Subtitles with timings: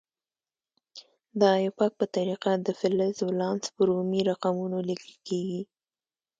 [1.39, 5.61] د ایوپاک په طریقه د فلز ولانس په رومي رقمونو لیکل کیږي.